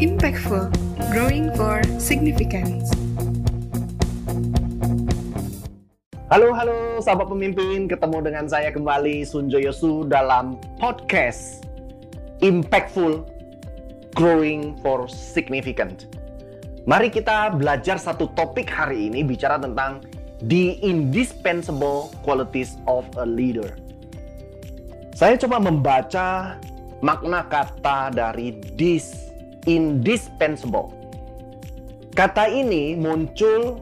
[0.00, 0.72] Impactful,
[1.12, 2.88] growing for significance.
[6.32, 11.68] Halo, halo sahabat pemimpin, ketemu dengan saya kembali Sunjo Yosu dalam podcast
[12.40, 13.28] Impactful,
[14.16, 16.08] Growing for Significant.
[16.88, 20.00] Mari kita belajar satu topik hari ini bicara tentang
[20.48, 23.76] the indispensable qualities of a leader.
[25.12, 26.56] Saya coba membaca
[27.04, 29.29] makna kata dari this
[29.68, 30.92] indispensable.
[32.16, 33.80] Kata ini muncul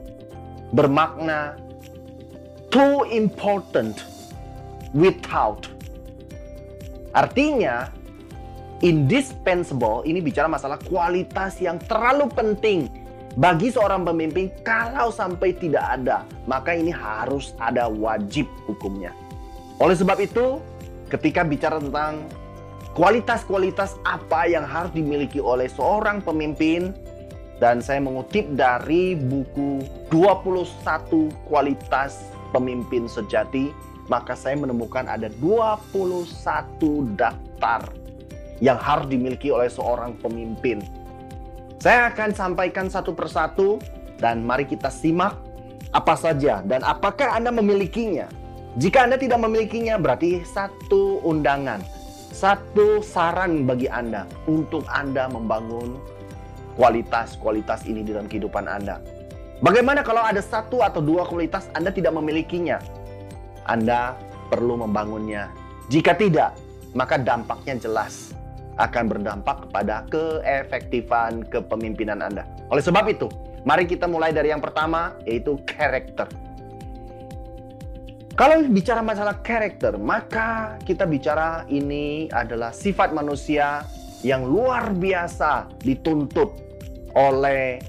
[0.73, 1.57] bermakna
[2.69, 4.05] too important
[4.93, 5.69] without.
[7.17, 7.89] Artinya,
[8.85, 12.87] indispensable ini bicara masalah kualitas yang terlalu penting
[13.39, 19.15] bagi seorang pemimpin kalau sampai tidak ada, maka ini harus ada wajib hukumnya.
[19.79, 20.59] Oleh sebab itu,
[21.07, 22.27] ketika bicara tentang
[22.97, 26.95] kualitas-kualitas apa yang harus dimiliki oleh seorang pemimpin
[27.59, 29.83] dan saya mengutip dari buku
[30.15, 32.23] 21 kualitas
[32.55, 33.75] pemimpin sejati
[34.09, 36.25] maka saya menemukan ada 21
[37.19, 37.85] daftar
[38.59, 40.83] yang harus dimiliki oleh seorang pemimpin.
[41.79, 43.79] Saya akan sampaikan satu persatu
[44.19, 45.39] dan mari kita simak
[45.95, 48.27] apa saja dan apakah Anda memilikinya.
[48.81, 51.98] Jika Anda tidak memilikinya berarti satu undangan
[52.39, 55.99] satu saran bagi Anda untuk Anda membangun
[56.79, 59.03] kualitas-kualitas ini dalam kehidupan Anda.
[59.59, 62.79] Bagaimana kalau ada satu atau dua kualitas Anda tidak memilikinya?
[63.67, 64.15] Anda
[64.55, 65.51] perlu membangunnya.
[65.91, 66.55] Jika tidak,
[66.95, 68.31] maka dampaknya jelas
[68.79, 72.47] akan berdampak kepada keefektifan kepemimpinan Anda.
[72.71, 73.27] Oleh sebab itu,
[73.67, 76.31] mari kita mulai dari yang pertama, yaitu karakter.
[78.39, 83.83] Kalau bicara masalah karakter, maka kita bicara ini adalah sifat manusia
[84.23, 86.55] yang luar biasa dituntut
[87.19, 87.83] oleh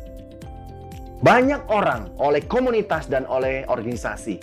[1.21, 4.41] banyak orang, oleh komunitas dan oleh organisasi.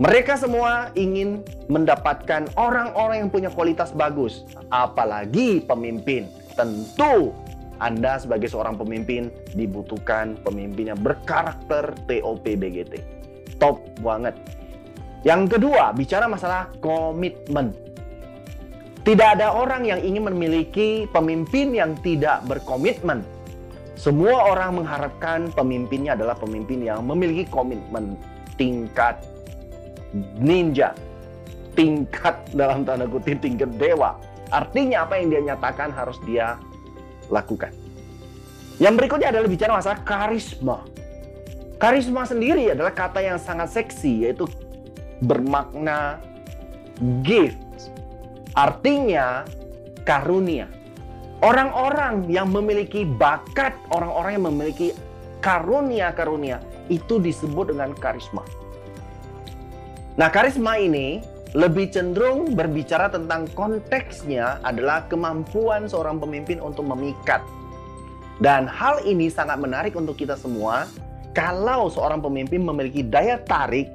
[0.00, 6.32] Mereka semua ingin mendapatkan orang-orang yang punya kualitas bagus, apalagi pemimpin.
[6.56, 7.36] Tentu
[7.76, 13.04] Anda sebagai seorang pemimpin dibutuhkan pemimpin yang berkarakter TOP BGT.
[13.60, 14.63] Top banget.
[15.24, 17.72] Yang kedua, bicara masalah komitmen.
[19.04, 23.24] Tidak ada orang yang ingin memiliki pemimpin yang tidak berkomitmen.
[23.96, 28.16] Semua orang mengharapkan pemimpinnya adalah pemimpin yang memiliki komitmen
[28.60, 29.20] tingkat
[30.36, 30.92] ninja,
[31.72, 34.16] tingkat dalam tanda kutip tingkat dewa.
[34.52, 36.60] Artinya apa yang dia nyatakan harus dia
[37.32, 37.72] lakukan.
[38.76, 40.84] Yang berikutnya adalah bicara masalah karisma.
[41.78, 44.48] Karisma sendiri adalah kata yang sangat seksi yaitu
[45.22, 46.18] bermakna
[47.22, 47.58] gift.
[48.54, 49.46] Artinya
[50.06, 50.70] karunia.
[51.44, 54.88] Orang-orang yang memiliki bakat, orang-orang yang memiliki
[55.44, 58.40] karunia-karunia itu disebut dengan karisma.
[60.14, 61.20] Nah, karisma ini
[61.54, 67.42] lebih cenderung berbicara tentang konteksnya adalah kemampuan seorang pemimpin untuk memikat.
[68.42, 70.90] Dan hal ini sangat menarik untuk kita semua
[71.34, 73.90] kalau seorang pemimpin memiliki daya tarik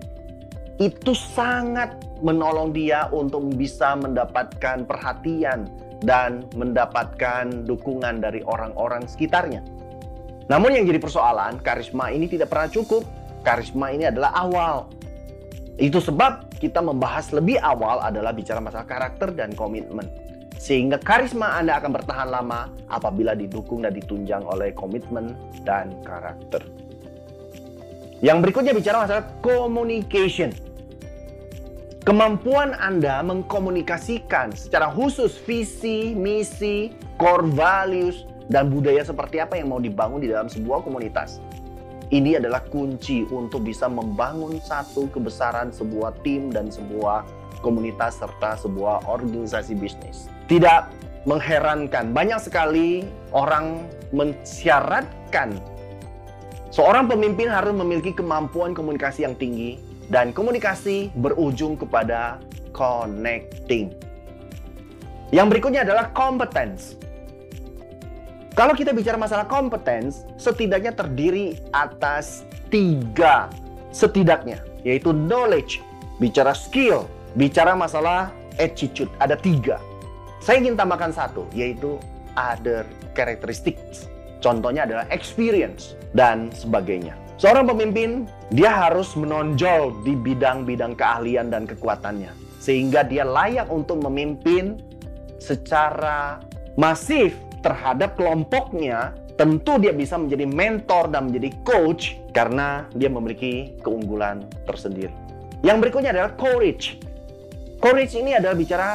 [0.80, 5.68] itu sangat menolong dia untuk bisa mendapatkan perhatian
[6.00, 9.60] dan mendapatkan dukungan dari orang-orang sekitarnya.
[10.48, 13.04] Namun yang jadi persoalan, karisma ini tidak pernah cukup.
[13.44, 14.88] Karisma ini adalah awal.
[15.76, 20.08] Itu sebab kita membahas lebih awal adalah bicara masalah karakter dan komitmen.
[20.60, 26.60] Sehingga karisma Anda akan bertahan lama apabila didukung dan ditunjang oleh komitmen dan karakter.
[28.20, 30.52] Yang berikutnya bicara masalah communication.
[32.10, 36.90] Kemampuan Anda mengkomunikasikan secara khusus visi, misi,
[37.22, 41.38] core values, dan budaya seperti apa yang mau dibangun di dalam sebuah komunitas.
[42.10, 47.30] Ini adalah kunci untuk bisa membangun satu kebesaran sebuah tim dan sebuah
[47.62, 50.34] komunitas serta sebuah organisasi bisnis.
[50.50, 50.90] Tidak
[51.30, 53.06] mengherankan, banyak sekali
[53.38, 55.62] orang mensyaratkan
[56.74, 59.78] seorang pemimpin harus memiliki kemampuan komunikasi yang tinggi
[60.10, 62.42] dan komunikasi berujung kepada
[62.74, 63.94] connecting.
[65.30, 66.98] Yang berikutnya adalah competence.
[68.58, 73.48] Kalau kita bicara masalah competence, setidaknya terdiri atas tiga
[73.94, 75.82] setidaknya, yaitu knowledge,
[76.18, 77.06] bicara skill,
[77.38, 79.78] bicara masalah attitude, ada tiga.
[80.42, 82.02] Saya ingin tambahkan satu, yaitu
[82.36, 82.84] other
[83.14, 84.08] characteristics.
[84.40, 87.29] Contohnya adalah experience dan sebagainya.
[87.40, 92.36] Seorang pemimpin, dia harus menonjol di bidang-bidang keahlian dan kekuatannya.
[92.60, 94.76] Sehingga dia layak untuk memimpin
[95.40, 96.44] secara
[96.76, 104.44] masif terhadap kelompoknya, tentu dia bisa menjadi mentor dan menjadi coach karena dia memiliki keunggulan
[104.68, 105.16] tersendiri.
[105.64, 107.00] Yang berikutnya adalah courage.
[107.80, 108.90] Courage ini adalah bicara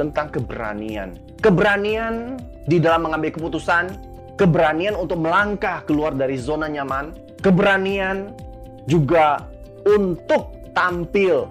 [0.00, 1.12] tentang keberanian.
[1.44, 3.92] Keberanian di dalam mengambil keputusan,
[4.40, 8.34] keberanian untuk melangkah keluar dari zona nyaman, keberanian
[8.90, 9.46] juga
[9.86, 11.46] untuk tampil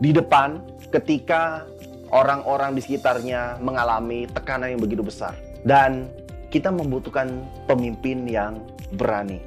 [0.00, 1.68] di depan ketika
[2.08, 5.36] orang-orang di sekitarnya mengalami tekanan yang begitu besar.
[5.60, 6.08] Dan
[6.48, 8.64] kita membutuhkan pemimpin yang
[8.96, 9.44] berani.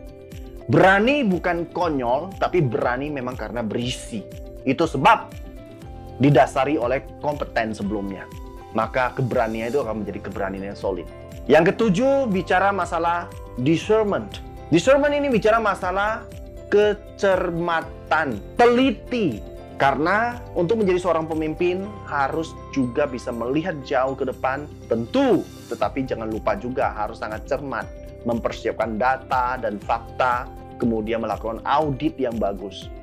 [0.69, 4.21] Berani bukan konyol, tapi berani memang karena berisi.
[4.61, 5.33] Itu sebab
[6.21, 8.29] didasari oleh kompeten sebelumnya.
[8.77, 11.09] Maka keberanian itu akan menjadi keberanian yang solid.
[11.49, 13.25] Yang ketujuh bicara masalah
[13.57, 14.48] discernment.
[14.69, 16.29] Discernment ini bicara masalah
[16.69, 19.41] kecermatan, teliti.
[19.81, 25.41] Karena untuk menjadi seorang pemimpin harus juga bisa melihat jauh ke depan, tentu.
[25.73, 27.89] Tetapi jangan lupa juga harus sangat cermat,
[28.29, 30.45] mempersiapkan data dan fakta,
[30.77, 32.93] kemudian melakukan audit yang bagus.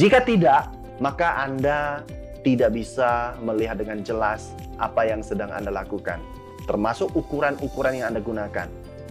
[0.00, 2.00] Jika tidak, maka Anda
[2.40, 6.22] tidak bisa melihat dengan jelas apa yang sedang Anda lakukan,
[6.64, 8.68] termasuk ukuran-ukuran yang Anda gunakan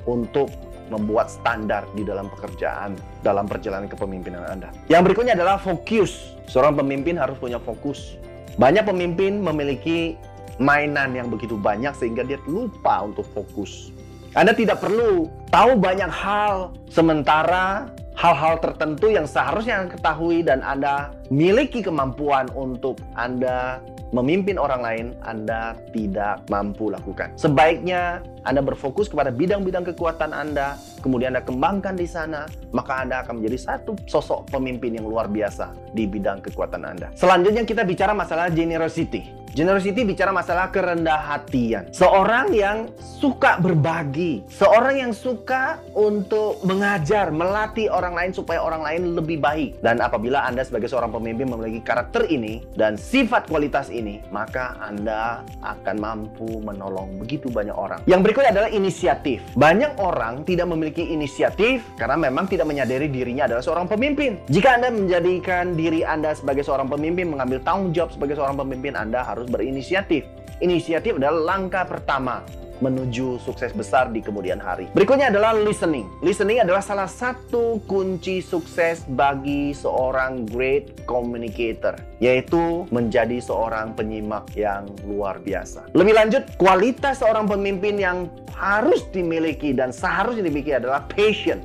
[0.10, 0.50] untuk
[0.94, 4.70] membuat standar di dalam pekerjaan, dalam perjalanan kepemimpinan Anda.
[4.90, 6.36] Yang berikutnya adalah fokus.
[6.46, 8.18] Seorang pemimpin harus punya fokus.
[8.56, 10.16] Banyak pemimpin memiliki
[10.62, 13.92] mainan yang begitu banyak sehingga dia lupa untuk fokus.
[14.36, 21.12] Anda tidak perlu tahu banyak hal sementara hal-hal tertentu yang seharusnya Anda ketahui dan Anda
[21.34, 23.82] miliki kemampuan untuk Anda
[24.16, 27.36] memimpin orang lain, Anda tidak mampu lakukan.
[27.36, 33.44] Sebaiknya Anda berfokus kepada bidang-bidang kekuatan Anda, kemudian Anda kembangkan di sana, maka Anda akan
[33.44, 37.12] menjadi satu sosok pemimpin yang luar biasa di bidang kekuatan Anda.
[37.18, 39.46] Selanjutnya kita bicara masalah generosity.
[39.56, 41.88] Generosity bicara masalah kerendah hatian.
[41.96, 49.16] Seorang yang suka berbagi, seorang yang suka untuk mengajar, melatih orang lain supaya orang lain
[49.16, 49.80] lebih baik.
[49.80, 55.48] Dan apabila Anda sebagai seorang pemimpin memiliki karakter ini dan sifat kualitas ini, maka Anda
[55.64, 58.04] akan mampu menolong begitu banyak orang.
[58.06, 59.40] Yang berikut adalah inisiatif.
[59.56, 64.38] Banyak orang tidak memiliki inisiatif karena memang tidak menyadari dirinya adalah seorang pemimpin.
[64.52, 69.24] Jika Anda menjadikan diri Anda sebagai seorang pemimpin, mengambil tanggung jawab sebagai seorang pemimpin, Anda
[69.24, 70.28] harus berinisiatif.
[70.64, 72.40] Inisiatif adalah langkah pertama
[72.84, 74.92] menuju sukses besar di kemudian hari.
[74.92, 76.08] Berikutnya adalah listening.
[76.20, 84.90] Listening adalah salah satu kunci sukses bagi seorang great communicator, yaitu menjadi seorang penyimak yang
[85.08, 85.88] luar biasa.
[85.96, 91.60] Lebih lanjut, kualitas seorang pemimpin yang harus dimiliki dan seharusnya dimiliki adalah passion,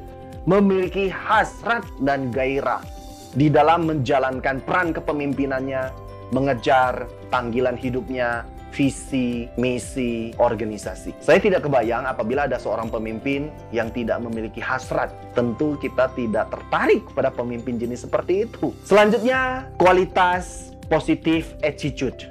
[0.46, 2.82] memiliki hasrat dan gairah
[3.38, 5.90] di dalam menjalankan peran kepemimpinannya
[6.34, 11.14] mengejar panggilan hidupnya, visi, misi, organisasi.
[11.18, 15.10] Saya tidak kebayang apabila ada seorang pemimpin yang tidak memiliki hasrat.
[15.34, 18.70] Tentu kita tidak tertarik pada pemimpin jenis seperti itu.
[18.86, 22.30] Selanjutnya, kualitas positif attitude.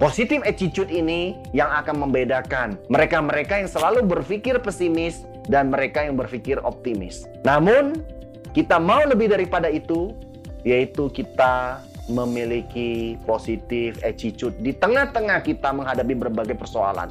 [0.00, 6.58] Positif attitude ini yang akan membedakan mereka-mereka yang selalu berpikir pesimis dan mereka yang berpikir
[6.66, 7.30] optimis.
[7.46, 8.02] Namun,
[8.50, 10.10] kita mau lebih daripada itu,
[10.66, 17.10] yaitu kita memiliki positif attitude di tengah-tengah kita menghadapi berbagai persoalan.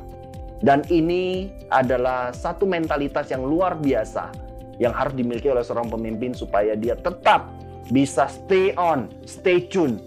[0.62, 4.30] Dan ini adalah satu mentalitas yang luar biasa
[4.78, 7.50] yang harus dimiliki oleh seorang pemimpin supaya dia tetap
[7.90, 9.98] bisa stay on, stay tune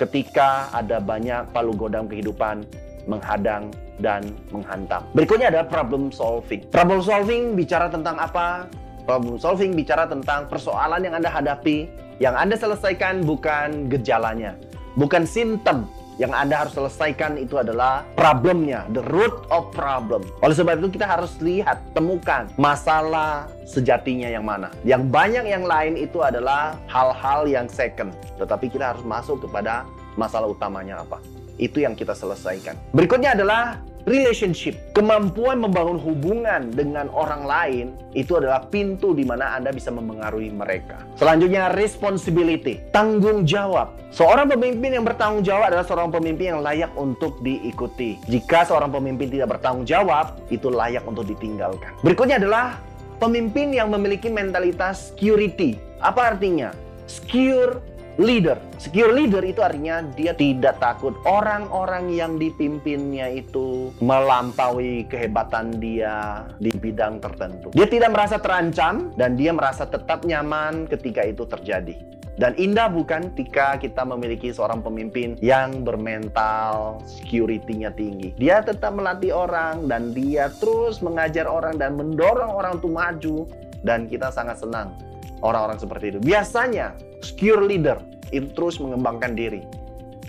[0.00, 2.64] ketika ada banyak palu godam kehidupan
[3.04, 3.68] menghadang
[4.00, 5.04] dan menghantam.
[5.12, 6.64] Berikutnya adalah problem solving.
[6.72, 8.64] Problem solving bicara tentang apa?
[9.04, 11.88] Problem solving bicara tentang persoalan yang Anda hadapi
[12.20, 14.54] yang Anda selesaikan bukan gejalanya,
[14.94, 15.88] bukan simptom.
[16.20, 20.20] Yang Anda harus selesaikan itu adalah problemnya, the root of problem.
[20.44, 24.68] Oleh sebab itu kita harus lihat, temukan masalah sejatinya yang mana.
[24.84, 28.12] Yang banyak yang lain itu adalah hal-hal yang second.
[28.36, 29.88] Tetapi kita harus masuk kepada
[30.20, 31.24] masalah utamanya apa.
[31.56, 32.76] Itu yang kita selesaikan.
[32.92, 39.74] Berikutnya adalah relationship, kemampuan membangun hubungan dengan orang lain itu adalah pintu di mana Anda
[39.74, 41.02] bisa memengaruhi mereka.
[41.20, 43.96] Selanjutnya responsibility, tanggung jawab.
[44.10, 48.18] Seorang pemimpin yang bertanggung jawab adalah seorang pemimpin yang layak untuk diikuti.
[48.26, 51.94] Jika seorang pemimpin tidak bertanggung jawab, itu layak untuk ditinggalkan.
[52.02, 52.82] Berikutnya adalah
[53.22, 55.78] pemimpin yang memiliki mentalitas security.
[56.02, 56.74] Apa artinya?
[57.10, 57.82] Secure
[58.20, 58.60] leader.
[58.76, 66.70] Secure leader itu artinya dia tidak takut orang-orang yang dipimpinnya itu melampaui kehebatan dia di
[66.70, 67.72] bidang tertentu.
[67.72, 71.96] Dia tidak merasa terancam dan dia merasa tetap nyaman ketika itu terjadi.
[72.40, 78.32] Dan indah bukan ketika kita memiliki seorang pemimpin yang bermental security-nya tinggi.
[78.40, 83.44] Dia tetap melatih orang dan dia terus mengajar orang dan mendorong orang untuk maju
[83.84, 84.96] dan kita sangat senang
[85.44, 86.18] orang-orang seperti itu.
[86.22, 89.62] Biasanya secure leader itu terus mengembangkan diri.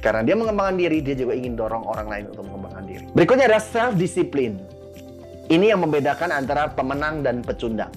[0.02, 3.06] Karena dia mengembangkan diri, dia juga ingin dorong orang lain untuk mengembangkan diri.
[3.14, 4.58] Berikutnya ada self discipline.
[5.52, 7.94] Ini yang membedakan antara pemenang dan pecundang.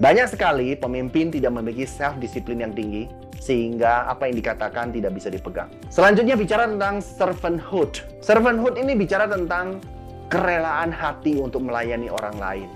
[0.00, 3.08] Banyak sekali pemimpin tidak memiliki self discipline yang tinggi
[3.40, 5.72] sehingga apa yang dikatakan tidak bisa dipegang.
[5.88, 8.04] Selanjutnya bicara tentang servanthood.
[8.20, 9.80] Servanthood ini bicara tentang
[10.28, 12.68] kerelaan hati untuk melayani orang lain.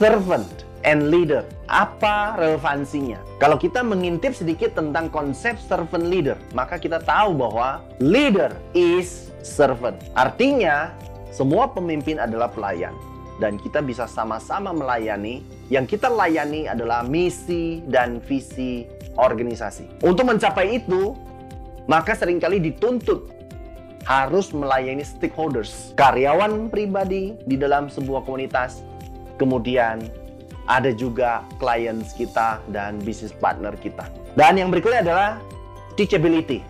[0.00, 1.46] Servant and leader.
[1.66, 3.18] Apa relevansinya?
[3.42, 9.96] Kalau kita mengintip sedikit tentang konsep servant leader, maka kita tahu bahwa leader is servant.
[10.14, 10.92] Artinya,
[11.30, 12.94] semua pemimpin adalah pelayan
[13.38, 15.42] dan kita bisa sama-sama melayani.
[15.70, 20.02] Yang kita layani adalah misi dan visi organisasi.
[20.02, 21.14] Untuk mencapai itu,
[21.86, 23.30] maka sering kali dituntut
[24.08, 28.80] harus melayani stakeholders, karyawan pribadi di dalam sebuah komunitas,
[29.36, 30.00] kemudian
[30.68, 34.04] ada juga clients kita dan bisnis partner kita.
[34.36, 35.30] Dan yang berikutnya adalah
[35.96, 36.60] teachability.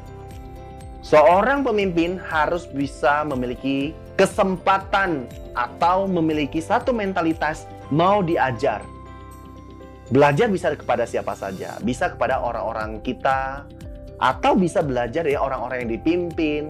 [1.02, 5.26] Seorang pemimpin harus bisa memiliki kesempatan
[5.58, 8.82] atau memiliki satu mentalitas mau diajar
[10.08, 13.68] Belajar bisa kepada siapa saja, bisa kepada orang-orang kita,
[14.16, 16.62] atau bisa belajar dari orang-orang yang dipimpin,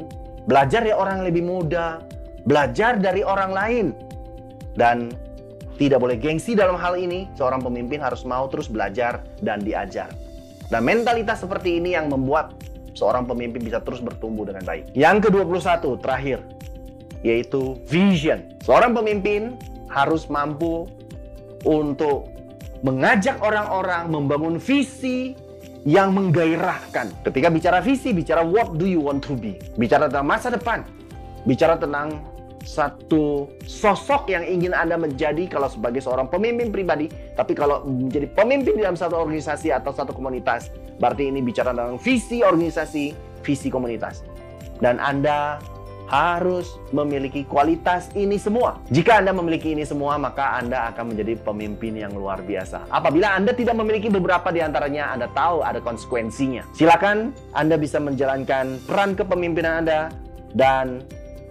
[0.50, 2.02] belajar dari orang yang lebih muda,
[2.42, 3.86] belajar dari orang lain.
[4.74, 5.14] Dan
[5.78, 10.10] tidak boleh gengsi dalam hal ini, seorang pemimpin harus mau terus belajar dan diajar.
[10.68, 12.52] Dan mentalitas seperti ini yang membuat
[12.98, 14.90] seorang pemimpin bisa terus bertumbuh dengan baik.
[14.98, 16.38] Yang ke-21 terakhir,
[17.22, 18.42] yaitu vision.
[18.66, 19.54] Seorang pemimpin
[19.86, 20.90] harus mampu
[21.62, 22.28] untuk
[22.82, 25.38] mengajak orang-orang membangun visi
[25.86, 27.14] yang menggairahkan.
[27.22, 29.56] Ketika bicara visi, bicara what do you want to be.
[29.78, 30.82] Bicara tentang masa depan.
[31.46, 32.18] Bicara tentang
[32.68, 38.76] satu sosok yang ingin Anda menjadi kalau sebagai seorang pemimpin pribadi, tapi kalau menjadi pemimpin
[38.76, 40.68] dalam satu organisasi atau satu komunitas,
[41.00, 44.20] berarti ini bicara tentang visi organisasi, visi komunitas.
[44.84, 45.56] Dan Anda
[46.08, 48.80] harus memiliki kualitas ini semua.
[48.92, 52.88] Jika Anda memiliki ini semua, maka Anda akan menjadi pemimpin yang luar biasa.
[52.92, 56.68] Apabila Anda tidak memiliki beberapa di antaranya, Anda tahu ada konsekuensinya.
[56.76, 60.12] Silakan Anda bisa menjalankan peran kepemimpinan Anda
[60.56, 61.04] dan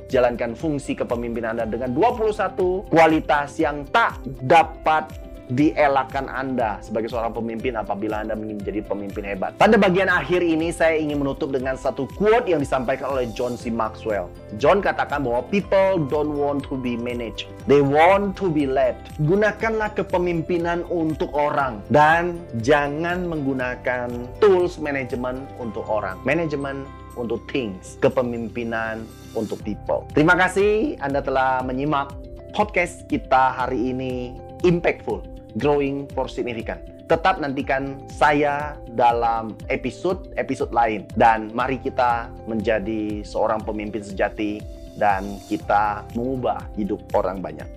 [0.07, 7.79] jalankan fungsi kepemimpinan Anda dengan 21 kualitas yang tak dapat dielakkan Anda sebagai seorang pemimpin
[7.79, 9.55] apabila Anda ingin menjadi pemimpin hebat.
[9.55, 13.71] Pada bagian akhir ini saya ingin menutup dengan satu quote yang disampaikan oleh John C.
[13.71, 14.27] Maxwell.
[14.59, 18.99] John katakan bahwa people don't want to be managed, they want to be led.
[19.23, 24.11] Gunakanlah kepemimpinan untuk orang dan jangan menggunakan
[24.43, 26.19] tools manajemen untuk orang.
[26.27, 26.83] Manajemen
[27.17, 30.05] untuk things, kepemimpinan untuk people.
[30.13, 32.13] Terima kasih Anda telah menyimak
[32.53, 34.33] podcast kita hari ini
[34.65, 35.25] impactful
[35.59, 36.79] growing for significant.
[37.07, 44.59] Tetap nantikan saya dalam episode-episode lain dan mari kita menjadi seorang pemimpin sejati
[44.99, 47.76] dan kita mengubah hidup orang banyak.